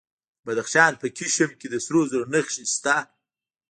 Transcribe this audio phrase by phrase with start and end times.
[0.37, 2.95] د بدخشان په کشم کې د سرو زرو نښې شته.